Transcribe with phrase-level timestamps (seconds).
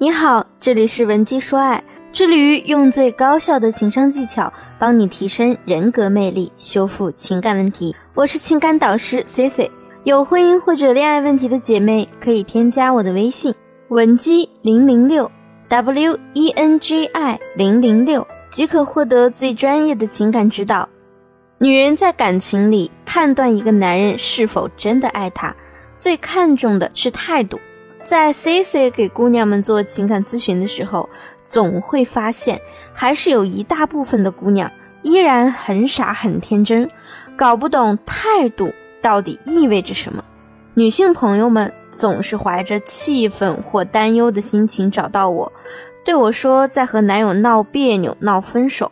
[0.00, 1.82] 你好，这里是文姬说爱，
[2.12, 7.96] 致力于用最高效的情商技巧帮你提升人格魅力，修复情感问题。
[8.14, 9.68] 我是情感导师 C C。
[10.04, 13.52] 有婚姻或者恋爱问题的姐妹可以添加我的微信
[13.88, 15.28] 文姬零零六
[15.68, 20.88] W E N G I 零零六，即可获得最专业的情感指导。
[21.58, 25.52] 女人在感情里判断一个男人是否真的爱她，
[25.98, 27.58] 最看重的是态度。
[28.08, 31.06] 在 C C 给姑娘们做情感咨询的时候，
[31.44, 32.58] 总会发现，
[32.94, 34.72] 还是有一大部分的姑娘
[35.02, 36.90] 依然很傻很天真，
[37.36, 40.24] 搞不懂态度到底意味着什么。
[40.72, 45.52] 女性朋友们总是怀着气愤或担忧的心情找到我，
[46.02, 48.90] 对我说在和男友闹别扭、闹分手。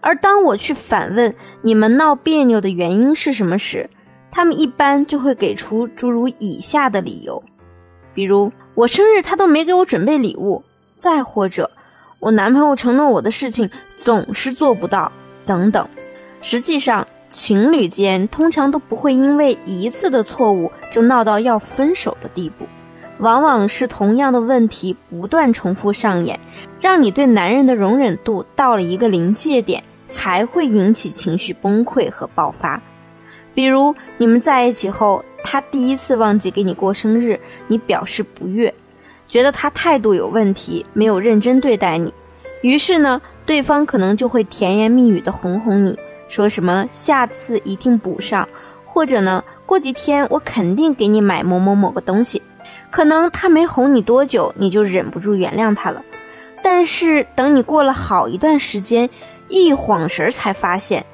[0.00, 3.90] 而当我去反问你们闹别扭的原因是什么时，
[4.30, 7.42] 他们一般就会给出诸如以下的理由。
[8.14, 10.62] 比如我生日他都没给我准备礼物，
[10.96, 11.70] 再或者
[12.20, 15.12] 我男朋友承诺我的事情总是做不到，
[15.44, 15.86] 等等。
[16.40, 22.66] 实际上，情侣间通常都不会因为一次的错误就闹到要分手的地步，
[23.18, 26.38] 往往是同样的问题不断重复上演，
[26.80, 32.80] 让你对男人的容忍度到了一个临界点，才会引起情绪崩溃和爆发。
[33.54, 35.24] 比如你们在一起后。
[35.46, 38.74] 他第一次忘记给你过生日，你表示不悦，
[39.28, 42.12] 觉得他态度有问题，没有认真对待你。
[42.62, 48.48] 于是呢，对方可能就会甜言蜜语的哄哄你，说什么下次一定补上，
[48.86, 52.40] 或者呢，过几天我肯定给你买某某某个东西。
[52.90, 56.02] 可能他没哄你多久，你就忍不住原谅他了。
[56.62, 59.10] 但是等你过了好一段时间，
[59.48, 61.04] 一晃神儿才发现。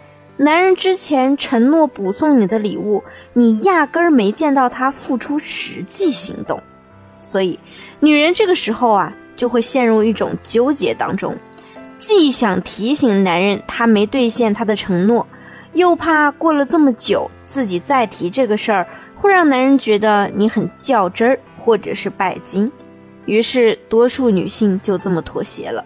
[0.42, 6.62] 男人之前承诺补送你的礼物，你压根儿没见到他付出实际行动，
[7.20, 7.60] 所以
[8.00, 11.36] 女人这个时候啊，就会陷入一种纠结当中，
[11.98, 15.26] 既想提醒男人他没兑现他的承诺，
[15.74, 22.72] 又怕过了这么久自己再提这个事儿，会让男人觉得你很较真儿或者是拜金，
[23.26, 25.84] 于是多数女性就这么妥协了，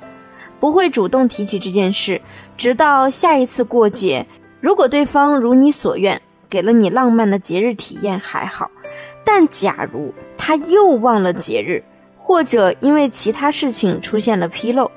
[0.61, 2.21] 不会主动提起这件事，
[2.57, 4.25] 直到下一次过节。
[4.65, 8.71] 如果对方如你所愿，给了你浪漫的节日体验还好，
[9.23, 11.85] 但假如他又忘了节日，
[12.17, 14.91] 或者因为其他事情出现了纰漏，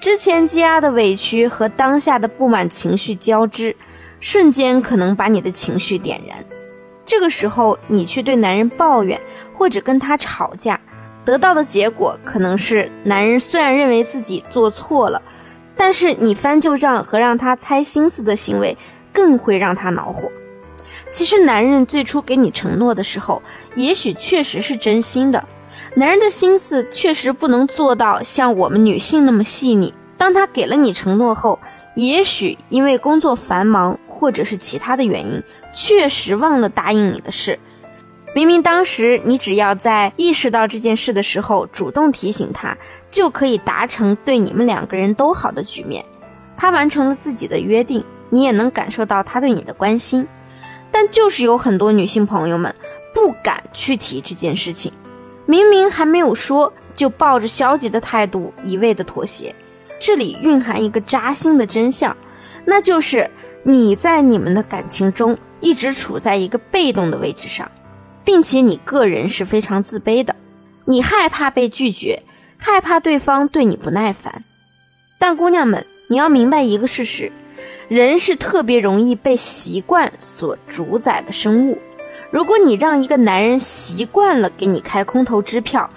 [0.00, 3.76] 之前积压的委屈和当下的不满情绪交织，
[4.18, 6.44] 瞬间可能把你的情绪点燃。
[7.04, 9.20] 这个时候，你去对男人抱怨
[9.56, 10.80] 或者跟他吵架，
[11.24, 15.22] 得到的结果可能是男人虽然认为自己做错了，
[15.76, 18.76] 但是你翻旧账和让他猜心思的行为。
[19.16, 20.30] 更会让他恼火。
[21.10, 23.42] 其实，男人最初给你承诺的时候，
[23.74, 25.42] 也许确实是真心的。
[25.94, 29.94] 男人的心思确实不能做到像我们女性那么细腻。
[30.18, 31.58] 当他给了你承诺后，
[31.94, 37.58] 也许因为工作繁忙，或者是其他的原因，确实忘了答应你的事。
[38.34, 42.76] 明明当时你只要在意识到这件事的时候主动提醒他，
[43.10, 46.04] 就可以达成对你们两个人都好的局面。
[46.54, 48.04] 他完成了自己的约定。
[48.30, 50.26] 你也能感受到他对你的关心，
[50.90, 52.74] 但就是有很多女性朋友们
[53.14, 54.92] 不敢去提这件事情，
[55.46, 59.54] 明明还没有说，就抱着消极的态度一味的妥协。
[59.98, 62.16] 这里蕴含一个扎心的真相，
[62.64, 63.30] 那就是
[63.62, 67.70] 你在你们的感情中一直处在一个被动的位置上，
[68.24, 70.36] 并且你个人是非常自卑的，
[70.84, 72.22] 你害怕被拒绝，
[72.58, 74.44] 害怕对方对你不耐烦。
[75.18, 77.32] 但姑娘们，你要明白一个事实。
[77.88, 81.78] 人是特别容易被习惯所主宰的生物。
[82.30, 85.88] 如果你让一个男人习惯了给你开空头支票，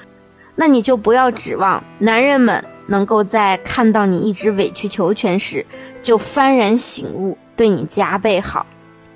[0.56, 5.66] 那你就不要指望男人们能够在看到你一直委曲求全时
[6.02, 8.66] 就幡然醒悟，对你加倍好。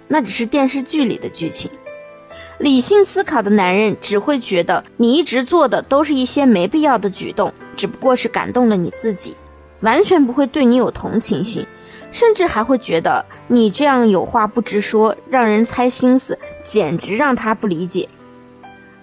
[0.07, 1.69] 那只是电视剧里的剧情。
[2.59, 9.35] 理性思考的男人只会觉得你一直做的都是一些没必要的举动，只不过是感动了你自己，
[9.81, 11.65] 完全不会对你有同情心。
[12.13, 18.07] 甚至还会觉得你这样有话不直说，让人猜心思，简直让他不理解。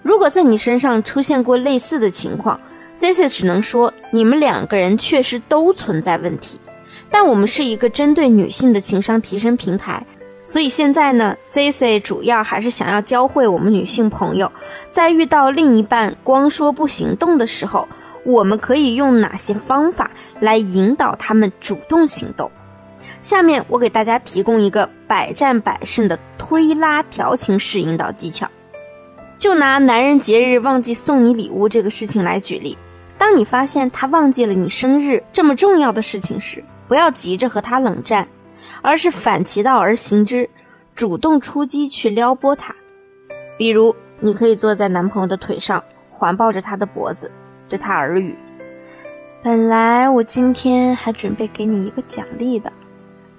[0.01, 2.59] 如果在你身上出现过类似的情况
[2.93, 6.57] ，C C 只能说你们两个人确实都存在问题。
[7.11, 10.05] 但我们是一个针对女性的情商提升平台，
[10.45, 14.49] 所以现在呢，C C 主要还是想要教会我们女性朋友，
[14.89, 17.85] 在遇到另一半光说不行动的时候，
[18.23, 20.09] 我们可以用哪些方法
[20.39, 22.49] 来引导他们主动行动。
[23.21, 28.49] 下面我给大家提供一个百战百胜的推拉调情式引导技巧。
[29.37, 32.77] 就拿男人节日忘记送你礼物这个事情来举例，
[33.17, 38.27] 当你发现他忘记了你生日这么重要的事情时，不要急着和他冷战，
[38.81, 40.49] 而是反其道而行之，
[40.93, 42.75] 主动出击去撩拨他。
[43.57, 47.31] 比如，你可以坐在男朋友的腿上，环抱着他的脖子，
[47.69, 48.35] 对他耳语
[49.43, 52.71] ：“本来我今天还准备给你一个奖励的。”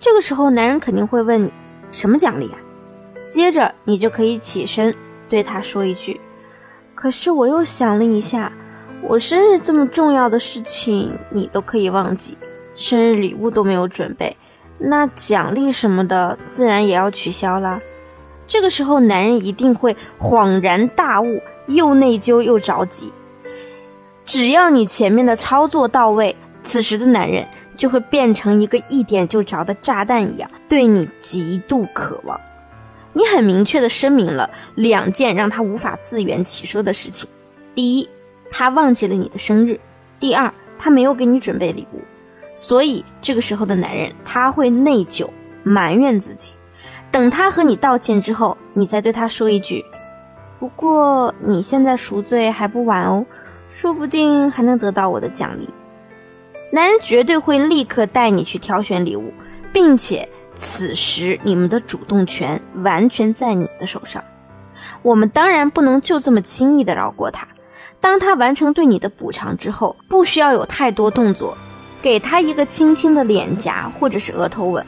[0.03, 1.53] 这个时候，男人肯定会问你
[1.93, 2.59] ：“什么奖励啊？”
[3.25, 4.93] 接着，你就可以起身
[5.29, 6.21] 对他说一句
[6.93, 8.53] ：“可是我又想了一下。”
[9.09, 12.37] 我生日这么重要的事情，你都可以忘记，
[12.75, 14.37] 生日礼物都没有准备，
[14.77, 17.81] 那奖励什么的自然也要取消啦。
[18.45, 23.13] 这个时候，男人一定会恍然大悟，又内疚又着急。
[24.25, 26.35] 只要你前面的操作到位，
[26.65, 27.47] 此时的男人
[27.83, 32.41] 就会变成一个一点就着的炸弹一样，对你极度渴望。
[33.13, 37.29] 你很明确的声明了两件让他无法自圆其说的事情：
[37.75, 38.09] 第一。
[38.53, 39.81] 他忘记了你的生日，
[40.21, 42.01] 第二，他没有给你准备礼物，
[42.55, 45.29] 所以这个时候的男人他会内疚
[45.65, 46.53] 埋怨自己。
[47.11, 49.85] 等他和你道歉之后，你再对他说一句
[50.61, 53.27] ：“不过你现在赎罪还不晚哦，
[53.69, 55.69] 说不定还能得到我的奖励。”
[56.75, 59.31] 男人绝对会立刻带你去挑选礼物，
[59.75, 60.27] 并且
[60.57, 64.25] 此时你们的主动权完全在你的手上。
[65.03, 67.47] 我们当然不能就这么轻易的饶过他。
[68.01, 71.55] 当他完成对你的补偿之后，不需要有太多动作，
[72.01, 74.83] 给他一个轻轻的脸颊或者是额头吻，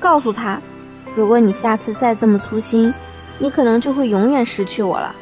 [0.00, 0.60] 告诉他，
[1.14, 2.92] 如果你下次再这么粗心，
[3.38, 5.14] 你可能就会永远失去我了。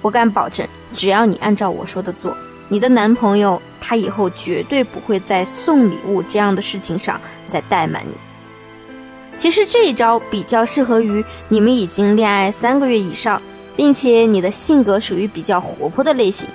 [0.00, 2.34] 我敢保证，只要你按照我说的做，
[2.72, 8.14] 你的男朋友他以后绝对不会在送礼物这样的事情上再怠慢你。
[9.36, 13.42] 其实这一招比较适合于你们已经恋爱三个月以上，
[13.76, 16.48] 并且你的性格属于比较活泼的类型。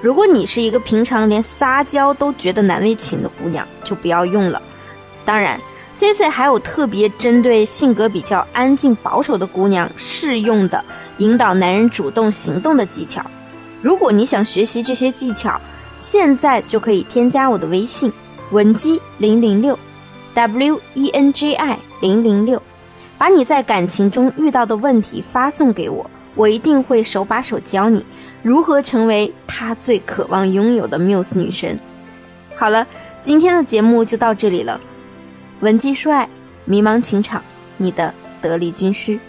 [0.00, 4.62] 如果你是一个平常连撒娇都觉得难为情的姑娘，就不要用了。
[5.24, 5.60] 当然
[5.92, 10.84] ，C C 还有特别针对性格比较安静保守的姑娘适用的
[11.18, 13.24] 引导男人主动行动的技巧。
[13.84, 15.60] 如果你想学习这些技巧，
[15.98, 18.10] 现在就可以添加我的微信
[18.50, 19.78] 文姬零零六
[20.32, 22.62] ，W E N J I 零零六，
[23.18, 26.10] 把你在感情中遇到的问题发送给我。
[26.34, 28.02] 我一定会手把手教你
[28.42, 31.78] 如何成为他最渴望拥有的缪斯女神。
[32.56, 32.86] 好了，
[33.20, 34.80] 今天的节目就到这里了。
[35.60, 36.26] 文姬说爱，
[36.64, 37.44] 迷茫情场，
[37.76, 39.20] 你的得力军师。